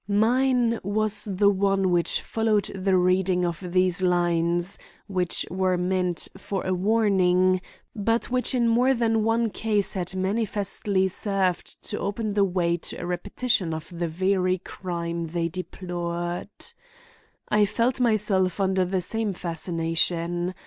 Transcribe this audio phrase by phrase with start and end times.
[0.07, 6.65] Mine was the one which followed the reading of these lines which were meant for
[6.65, 7.61] a warning,
[7.95, 12.95] but which in more than one case had manifestly served to open the way to
[12.95, 16.49] a repetition of the very crime they deplored.
[17.49, 20.55] I felt myself under the same fascination.